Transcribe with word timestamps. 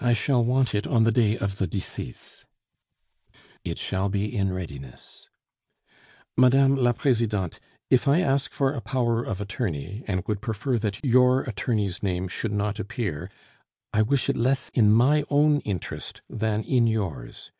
"I 0.00 0.12
shall 0.12 0.44
want 0.44 0.74
it 0.74 0.86
on 0.86 1.04
the 1.04 1.10
day 1.10 1.34
of 1.38 1.56
the 1.56 1.66
decease." 1.66 2.44
"It 3.64 3.78
shall 3.78 4.10
be 4.10 4.26
in 4.36 4.52
readiness." 4.52 5.30
"Mme. 6.36 6.74
la 6.76 6.92
Presidente, 6.92 7.58
if 7.88 8.06
I 8.06 8.20
ask 8.20 8.52
for 8.52 8.74
a 8.74 8.82
power 8.82 9.24
of 9.24 9.40
attorney, 9.40 10.04
and 10.06 10.22
would 10.28 10.42
prefer 10.42 10.76
that 10.80 11.02
your 11.02 11.40
attorney's 11.44 12.02
name 12.02 12.28
should 12.28 12.52
not 12.52 12.78
appear 12.78 13.30
I 13.94 14.02
wish 14.02 14.28
it 14.28 14.36
less 14.36 14.68
in 14.74 14.92
my 14.92 15.24
own 15.30 15.60
interest 15.60 16.20
than 16.28 16.62
in 16.62 16.86
yours.... 16.86 17.50